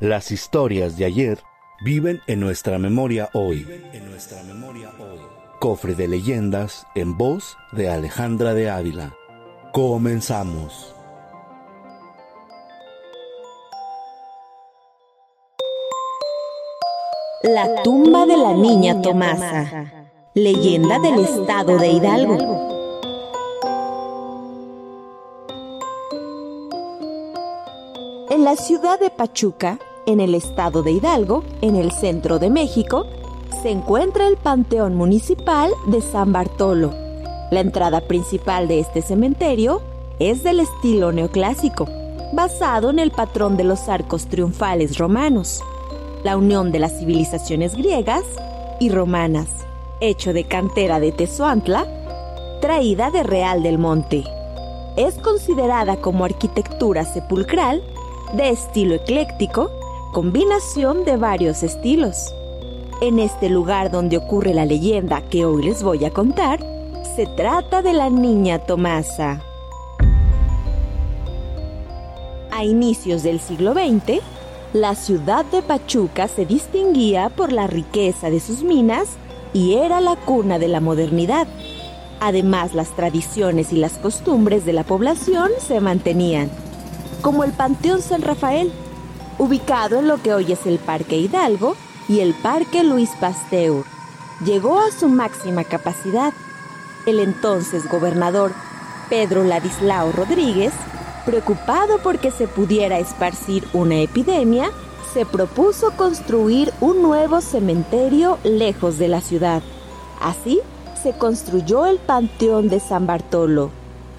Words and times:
Las 0.00 0.30
historias 0.30 0.98
de 0.98 1.06
ayer 1.06 1.38
viven 1.80 2.20
en 2.26 2.38
nuestra 2.38 2.78
memoria 2.78 3.30
hoy. 3.32 3.66
En 3.94 4.10
nuestra 4.10 4.42
memoria 4.42 4.90
hoy. 4.98 5.18
Cofre 5.58 5.94
de 5.94 6.06
leyendas 6.06 6.86
en 6.94 7.16
voz 7.16 7.56
de 7.72 7.88
Alejandra 7.88 8.52
de 8.52 8.68
Ávila. 8.68 9.14
Comenzamos. 9.72 10.94
La 17.42 17.82
tumba 17.82 18.26
de 18.26 18.36
la 18.36 18.52
niña 18.52 19.00
Tomasa. 19.00 20.12
Leyenda 20.34 20.98
del 20.98 21.20
estado 21.20 21.78
de 21.78 21.88
Hidalgo. 21.88 22.66
En 28.28 28.44
la 28.44 28.56
ciudad 28.56 29.00
de 29.00 29.08
Pachuca, 29.08 29.78
en 30.06 30.20
el 30.20 30.34
estado 30.34 30.82
de 30.82 30.92
Hidalgo, 30.92 31.44
en 31.60 31.76
el 31.76 31.92
centro 31.92 32.38
de 32.38 32.50
México, 32.50 33.06
se 33.62 33.70
encuentra 33.70 34.26
el 34.28 34.36
Panteón 34.36 34.94
Municipal 34.94 35.70
de 35.86 36.00
San 36.00 36.32
Bartolo. 36.32 36.92
La 37.50 37.60
entrada 37.60 38.00
principal 38.00 38.68
de 38.68 38.80
este 38.80 39.02
cementerio 39.02 39.82
es 40.18 40.42
del 40.42 40.60
estilo 40.60 41.12
neoclásico, 41.12 41.86
basado 42.32 42.90
en 42.90 42.98
el 42.98 43.10
patrón 43.10 43.56
de 43.56 43.64
los 43.64 43.88
arcos 43.88 44.26
triunfales 44.26 44.98
romanos 44.98 45.62
la 46.26 46.36
unión 46.36 46.72
de 46.72 46.80
las 46.80 46.98
civilizaciones 46.98 47.76
griegas 47.76 48.24
y 48.80 48.88
romanas, 48.88 49.46
hecho 50.00 50.32
de 50.32 50.42
cantera 50.42 50.98
de 50.98 51.12
Tezoantla, 51.12 51.86
traída 52.60 53.12
de 53.12 53.22
Real 53.22 53.62
del 53.62 53.78
Monte. 53.78 54.24
Es 54.96 55.14
considerada 55.18 55.98
como 55.98 56.24
arquitectura 56.24 57.04
sepulcral 57.04 57.80
de 58.34 58.48
estilo 58.48 58.96
ecléctico, 58.96 59.70
combinación 60.16 61.04
de 61.04 61.18
varios 61.18 61.62
estilos. 61.62 62.34
En 63.02 63.18
este 63.18 63.50
lugar 63.50 63.90
donde 63.90 64.16
ocurre 64.16 64.54
la 64.54 64.64
leyenda 64.64 65.20
que 65.20 65.44
hoy 65.44 65.62
les 65.62 65.82
voy 65.82 66.06
a 66.06 66.10
contar, 66.10 66.58
se 67.14 67.26
trata 67.26 67.82
de 67.82 67.92
la 67.92 68.08
niña 68.08 68.60
Tomasa. 68.60 69.42
A 72.50 72.64
inicios 72.64 73.24
del 73.24 73.40
siglo 73.40 73.74
XX, 73.74 74.22
la 74.72 74.94
ciudad 74.94 75.44
de 75.44 75.60
Pachuca 75.60 76.28
se 76.28 76.46
distinguía 76.46 77.28
por 77.28 77.52
la 77.52 77.66
riqueza 77.66 78.30
de 78.30 78.40
sus 78.40 78.62
minas 78.62 79.18
y 79.52 79.74
era 79.74 80.00
la 80.00 80.16
cuna 80.16 80.58
de 80.58 80.68
la 80.68 80.80
modernidad. 80.80 81.46
Además, 82.20 82.72
las 82.74 82.88
tradiciones 82.96 83.70
y 83.70 83.76
las 83.76 83.98
costumbres 83.98 84.64
de 84.64 84.72
la 84.72 84.82
población 84.82 85.50
se 85.58 85.78
mantenían, 85.82 86.48
como 87.20 87.44
el 87.44 87.52
Panteón 87.52 88.00
San 88.00 88.22
Rafael, 88.22 88.72
ubicado 89.38 89.98
en 89.98 90.08
lo 90.08 90.22
que 90.22 90.34
hoy 90.34 90.52
es 90.52 90.66
el 90.66 90.78
Parque 90.78 91.16
Hidalgo 91.16 91.76
y 92.08 92.20
el 92.20 92.34
Parque 92.34 92.84
Luis 92.84 93.10
Pasteur. 93.20 93.84
Llegó 94.44 94.78
a 94.78 94.90
su 94.90 95.08
máxima 95.08 95.64
capacidad. 95.64 96.32
El 97.06 97.20
entonces 97.20 97.88
gobernador 97.88 98.52
Pedro 99.08 99.44
Ladislao 99.44 100.12
Rodríguez 100.12 100.72
Preocupado 101.26 101.98
porque 102.04 102.30
se 102.30 102.46
pudiera 102.46 103.00
esparcir 103.00 103.66
una 103.72 103.96
epidemia, 103.96 104.70
se 105.12 105.26
propuso 105.26 105.90
construir 105.96 106.72
un 106.80 107.02
nuevo 107.02 107.40
cementerio 107.40 108.38
lejos 108.44 108.96
de 108.96 109.08
la 109.08 109.20
ciudad. 109.20 109.60
Así 110.20 110.60
se 111.02 111.14
construyó 111.18 111.84
el 111.86 111.98
Panteón 111.98 112.68
de 112.68 112.78
San 112.78 113.08
Bartolo. 113.08 113.72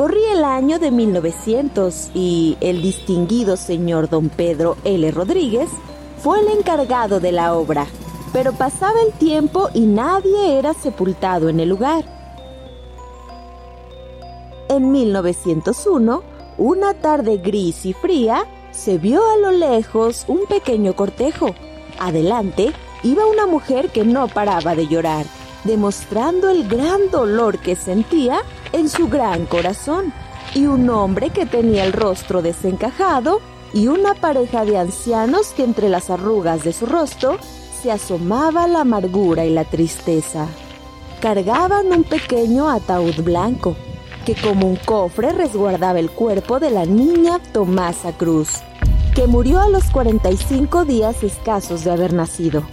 Corría 0.00 0.32
el 0.32 0.44
año 0.44 0.78
de 0.78 0.90
1900 0.90 2.12
y 2.14 2.56
el 2.62 2.80
distinguido 2.80 3.58
señor 3.58 4.08
don 4.08 4.30
Pedro 4.30 4.78
L. 4.82 5.10
Rodríguez 5.10 5.68
fue 6.22 6.40
el 6.40 6.48
encargado 6.48 7.20
de 7.20 7.32
la 7.32 7.52
obra, 7.52 7.86
pero 8.32 8.54
pasaba 8.54 8.98
el 9.06 9.12
tiempo 9.12 9.68
y 9.74 9.80
nadie 9.80 10.58
era 10.58 10.72
sepultado 10.72 11.50
en 11.50 11.60
el 11.60 11.68
lugar. 11.68 12.06
En 14.70 14.90
1901, 14.90 16.22
una 16.56 16.94
tarde 16.94 17.36
gris 17.36 17.84
y 17.84 17.92
fría, 17.92 18.46
se 18.70 18.96
vio 18.96 19.20
a 19.30 19.36
lo 19.36 19.50
lejos 19.50 20.24
un 20.28 20.46
pequeño 20.48 20.96
cortejo. 20.96 21.54
Adelante 21.98 22.72
iba 23.02 23.26
una 23.26 23.44
mujer 23.44 23.90
que 23.90 24.06
no 24.06 24.28
paraba 24.28 24.74
de 24.74 24.86
llorar, 24.86 25.26
demostrando 25.64 26.48
el 26.48 26.68
gran 26.68 27.10
dolor 27.10 27.58
que 27.58 27.76
sentía 27.76 28.42
en 28.72 28.88
su 28.88 29.08
gran 29.08 29.46
corazón, 29.46 30.12
y 30.54 30.66
un 30.66 30.88
hombre 30.90 31.30
que 31.30 31.46
tenía 31.46 31.84
el 31.84 31.92
rostro 31.92 32.42
desencajado 32.42 33.40
y 33.72 33.88
una 33.88 34.14
pareja 34.14 34.64
de 34.64 34.78
ancianos 34.78 35.48
que 35.48 35.62
entre 35.64 35.88
las 35.88 36.10
arrugas 36.10 36.64
de 36.64 36.72
su 36.72 36.86
rostro 36.86 37.38
se 37.80 37.92
asomaba 37.92 38.66
la 38.66 38.80
amargura 38.80 39.44
y 39.44 39.50
la 39.50 39.64
tristeza. 39.64 40.46
Cargaban 41.20 41.92
un 41.92 42.04
pequeño 42.04 42.68
ataúd 42.68 43.22
blanco 43.22 43.76
que 44.24 44.34
como 44.34 44.66
un 44.66 44.76
cofre 44.76 45.32
resguardaba 45.32 45.98
el 45.98 46.10
cuerpo 46.10 46.60
de 46.60 46.70
la 46.70 46.84
niña 46.84 47.38
Tomasa 47.52 48.12
Cruz, 48.12 48.50
que 49.14 49.26
murió 49.26 49.60
a 49.60 49.68
los 49.68 49.84
45 49.90 50.84
días 50.84 51.22
escasos 51.22 51.84
de 51.84 51.90
haber 51.90 52.12
nacido. 52.12 52.64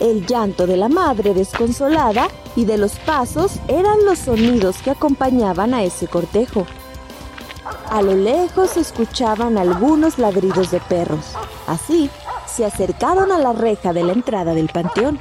El 0.00 0.26
llanto 0.26 0.66
de 0.66 0.78
la 0.78 0.88
madre 0.88 1.34
desconsolada 1.34 2.28
y 2.56 2.64
de 2.64 2.78
los 2.78 2.92
pasos 3.00 3.52
eran 3.68 4.04
los 4.06 4.18
sonidos 4.18 4.78
que 4.78 4.90
acompañaban 4.90 5.74
a 5.74 5.82
ese 5.82 6.08
cortejo. 6.08 6.66
A 7.90 8.00
lo 8.00 8.14
lejos 8.14 8.70
se 8.70 8.80
escuchaban 8.80 9.58
algunos 9.58 10.18
ladridos 10.18 10.70
de 10.70 10.80
perros. 10.80 11.34
Así, 11.66 12.08
se 12.46 12.64
acercaron 12.64 13.30
a 13.30 13.38
la 13.38 13.52
reja 13.52 13.92
de 13.92 14.02
la 14.02 14.12
entrada 14.12 14.54
del 14.54 14.70
panteón. 14.70 15.20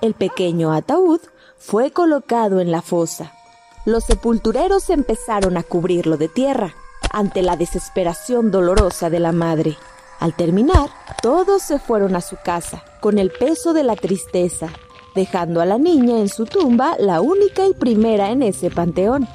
El 0.00 0.14
pequeño 0.14 0.72
ataúd 0.72 1.20
fue 1.58 1.90
colocado 1.90 2.60
en 2.60 2.70
la 2.70 2.80
fosa. 2.80 3.32
Los 3.84 4.04
sepultureros 4.04 4.88
empezaron 4.88 5.58
a 5.58 5.62
cubrirlo 5.62 6.16
de 6.16 6.28
tierra 6.28 6.74
ante 7.12 7.42
la 7.42 7.56
desesperación 7.56 8.50
dolorosa 8.50 9.10
de 9.10 9.20
la 9.20 9.32
madre. 9.32 9.76
Al 10.20 10.36
terminar, 10.36 10.90
todos 11.22 11.62
se 11.62 11.78
fueron 11.78 12.14
a 12.14 12.20
su 12.20 12.36
casa 12.36 12.84
con 13.00 13.18
el 13.18 13.30
peso 13.30 13.72
de 13.72 13.82
la 13.82 13.96
tristeza, 13.96 14.68
dejando 15.14 15.62
a 15.62 15.64
la 15.64 15.78
niña 15.78 16.18
en 16.18 16.28
su 16.28 16.44
tumba 16.44 16.94
la 16.98 17.22
única 17.22 17.66
y 17.66 17.72
primera 17.72 18.30
en 18.30 18.42
ese 18.42 18.70
panteón. 18.70 19.26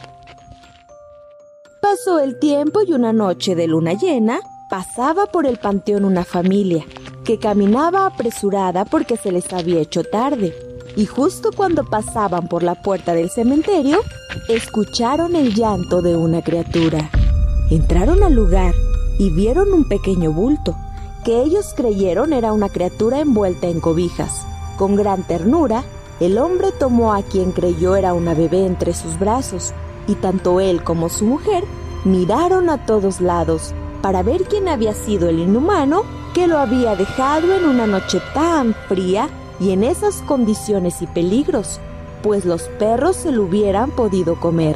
Pasó 1.81 2.19
el 2.19 2.37
tiempo 2.37 2.81
y 2.83 2.93
una 2.93 3.13
noche 3.13 3.55
de 3.55 3.67
luna 3.67 3.93
llena 3.93 4.39
pasaba 4.69 5.25
por 5.25 5.47
el 5.47 5.57
panteón 5.57 6.05
una 6.05 6.23
familia 6.23 6.85
que 7.23 7.39
caminaba 7.39 8.05
apresurada 8.05 8.85
porque 8.85 9.17
se 9.17 9.31
les 9.31 9.51
había 9.53 9.79
hecho 9.79 10.03
tarde 10.03 10.55
y 10.95 11.07
justo 11.07 11.49
cuando 11.51 11.83
pasaban 11.83 12.47
por 12.47 12.61
la 12.63 12.75
puerta 12.75 13.13
del 13.13 13.29
cementerio, 13.29 13.99
escucharon 14.47 15.35
el 15.35 15.53
llanto 15.53 16.01
de 16.01 16.15
una 16.15 16.41
criatura. 16.43 17.09
Entraron 17.69 18.23
al 18.23 18.33
lugar 18.33 18.73
y 19.17 19.29
vieron 19.29 19.73
un 19.73 19.87
pequeño 19.87 20.31
bulto, 20.31 20.75
que 21.23 21.41
ellos 21.41 21.73
creyeron 21.75 22.33
era 22.33 22.53
una 22.53 22.69
criatura 22.69 23.19
envuelta 23.19 23.67
en 23.67 23.79
cobijas. 23.79 24.45
Con 24.77 24.95
gran 24.95 25.23
ternura, 25.23 25.83
el 26.19 26.37
hombre 26.37 26.71
tomó 26.71 27.13
a 27.13 27.23
quien 27.23 27.51
creyó 27.51 27.95
era 27.95 28.13
una 28.13 28.33
bebé 28.33 28.65
entre 28.65 28.93
sus 28.93 29.17
brazos, 29.19 29.73
y 30.07 30.15
tanto 30.15 30.59
él 30.59 30.83
como 30.83 31.09
su 31.09 31.25
mujer 31.25 31.63
miraron 32.03 32.69
a 32.69 32.85
todos 32.85 33.19
lados 33.19 33.73
para 34.01 34.21
ver 34.21 34.43
quién 34.43 34.67
había 34.67 34.93
sido 34.93 35.29
el 35.29 35.39
inhumano 35.39 36.03
que 36.33 36.47
lo 36.47 36.59
había 36.59 36.95
dejado 36.95 37.55
en 37.55 37.65
una 37.65 37.87
noche 37.87 38.21
tan 38.33 38.75
fría 38.87 39.29
y 39.59 39.71
en 39.71 39.83
esas 39.83 40.21
condiciones 40.21 41.01
y 41.01 41.07
peligros, 41.07 41.79
pues 42.21 42.45
los 42.45 42.63
perros 42.63 43.15
se 43.15 43.31
lo 43.31 43.43
hubieran 43.43 43.91
podido 43.91 44.39
comer. 44.39 44.75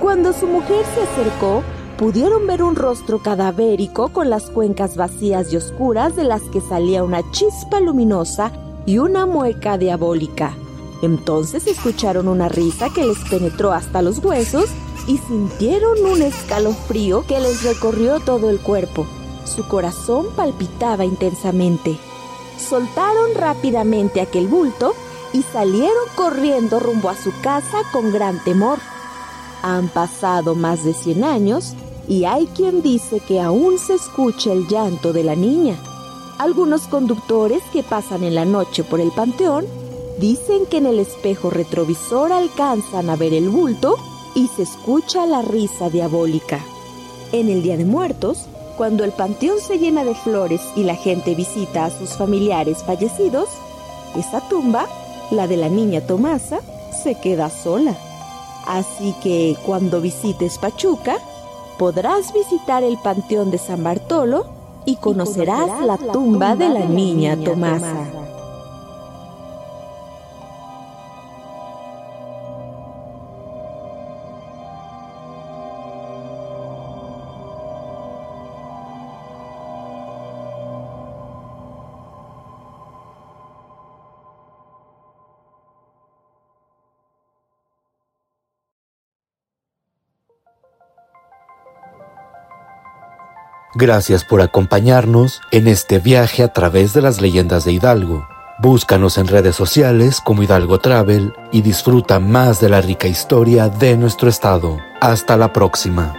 Cuando 0.00 0.32
su 0.32 0.46
mujer 0.46 0.84
se 0.94 1.02
acercó, 1.02 1.62
pudieron 1.98 2.46
ver 2.46 2.62
un 2.62 2.76
rostro 2.76 3.18
cadavérico 3.22 4.08
con 4.08 4.28
las 4.28 4.50
cuencas 4.50 4.96
vacías 4.96 5.52
y 5.52 5.56
oscuras 5.56 6.14
de 6.14 6.24
las 6.24 6.42
que 6.42 6.60
salía 6.60 7.02
una 7.02 7.28
chispa 7.30 7.80
luminosa 7.80 8.52
y 8.84 8.98
una 8.98 9.26
mueca 9.26 9.78
diabólica. 9.78 10.54
Entonces 11.02 11.66
escucharon 11.66 12.28
una 12.28 12.48
risa 12.48 12.88
que 12.94 13.04
les 13.04 13.18
penetró 13.28 13.72
hasta 13.72 14.02
los 14.02 14.18
huesos 14.18 14.70
y 15.06 15.18
sintieron 15.18 16.04
un 16.04 16.22
escalofrío 16.22 17.24
que 17.26 17.40
les 17.40 17.62
recorrió 17.62 18.20
todo 18.20 18.50
el 18.50 18.58
cuerpo. 18.60 19.06
Su 19.44 19.66
corazón 19.66 20.26
palpitaba 20.34 21.04
intensamente. 21.04 21.98
Soltaron 22.58 23.34
rápidamente 23.36 24.20
aquel 24.20 24.48
bulto 24.48 24.94
y 25.32 25.42
salieron 25.42 26.04
corriendo 26.14 26.80
rumbo 26.80 27.08
a 27.08 27.16
su 27.16 27.32
casa 27.42 27.78
con 27.92 28.12
gran 28.12 28.42
temor. 28.44 28.78
Han 29.62 29.88
pasado 29.88 30.54
más 30.54 30.84
de 30.84 30.94
100 30.94 31.24
años 31.24 31.74
y 32.08 32.24
hay 32.24 32.46
quien 32.46 32.82
dice 32.82 33.20
que 33.20 33.40
aún 33.40 33.78
se 33.78 33.94
escucha 33.94 34.52
el 34.52 34.66
llanto 34.68 35.12
de 35.12 35.24
la 35.24 35.34
niña. 35.34 35.76
Algunos 36.38 36.82
conductores 36.82 37.62
que 37.72 37.82
pasan 37.82 38.22
en 38.22 38.34
la 38.34 38.44
noche 38.44 38.84
por 38.84 39.00
el 39.00 39.10
panteón 39.10 39.66
dicen 40.20 40.66
que 40.66 40.78
en 40.78 40.86
el 40.86 41.00
espejo 41.00 41.50
retrovisor 41.50 42.32
alcanzan 42.32 43.10
a 43.10 43.16
ver 43.16 43.34
el 43.34 43.48
bulto 43.48 43.96
y 44.34 44.48
se 44.48 44.62
escucha 44.62 45.26
la 45.26 45.42
risa 45.42 45.88
diabólica. 45.90 46.60
En 47.32 47.48
el 47.48 47.62
Día 47.62 47.76
de 47.76 47.84
Muertos, 47.84 48.46
cuando 48.76 49.04
el 49.04 49.12
panteón 49.12 49.58
se 49.60 49.78
llena 49.78 50.04
de 50.04 50.14
flores 50.14 50.60
y 50.76 50.84
la 50.84 50.94
gente 50.94 51.34
visita 51.34 51.86
a 51.86 51.90
sus 51.90 52.10
familiares 52.10 52.82
fallecidos, 52.84 53.48
esa 54.14 54.46
tumba, 54.48 54.86
la 55.30 55.46
de 55.46 55.56
la 55.56 55.68
niña 55.68 56.02
Tomasa, 56.02 56.60
se 57.02 57.14
queda 57.14 57.50
sola. 57.50 57.96
Así 58.66 59.14
que 59.22 59.56
cuando 59.64 60.00
visites 60.00 60.58
Pachuca, 60.58 61.16
podrás 61.78 62.32
visitar 62.32 62.82
el 62.82 62.98
panteón 62.98 63.50
de 63.50 63.58
San 63.58 63.82
Bartolo 63.84 64.46
y 64.84 64.96
conocerás, 64.96 65.84
la, 65.84 65.98
tumba 65.98 66.56
de 66.56 66.68
la, 66.68 66.86
niña, 66.86 67.36
Tomasa. 67.36 68.25
Gracias 93.74 94.24
por 94.24 94.40
acompañarnos 94.40 95.42
en 95.50 95.68
este 95.68 95.98
viaje 95.98 96.42
a 96.42 96.52
través 96.52 96.94
de 96.94 97.02
las 97.02 97.20
leyendas 97.20 97.64
de 97.64 97.72
Hidalgo. 97.72 98.26
Búscanos 98.58 99.18
en 99.18 99.26
redes 99.26 99.54
sociales 99.54 100.20
como 100.24 100.42
Hidalgo 100.42 100.78
Travel 100.78 101.34
y 101.52 101.60
disfruta 101.60 102.20
más 102.20 102.58
de 102.60 102.70
la 102.70 102.80
rica 102.80 103.06
historia 103.06 103.68
de 103.68 103.96
nuestro 103.98 104.30
estado. 104.30 104.78
Hasta 105.00 105.36
la 105.36 105.52
próxima. 105.52 106.14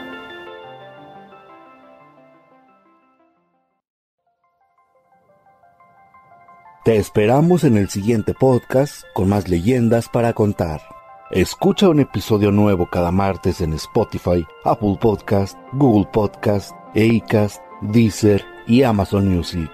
Te 6.85 6.95
esperamos 6.95 7.63
en 7.63 7.75
el 7.75 7.89
siguiente 7.89 8.33
podcast 8.33 9.03
con 9.13 9.29
más 9.29 9.49
leyendas 9.49 10.07
para 10.07 10.33
contar. 10.33 10.79
Escucha 11.31 11.89
un 11.89 11.99
episodio 11.99 12.51
nuevo 12.51 12.87
cada 12.89 13.11
martes 13.11 13.59
en 13.59 13.73
Spotify, 13.73 14.45
Apple 14.63 14.97
Podcast, 15.01 15.57
Google 15.73 16.07
Podcast 16.13 16.71
Acast, 16.95 17.61
Deezer 17.81 18.43
y 18.67 18.83
Amazon 18.83 19.33
Music. 19.33 19.69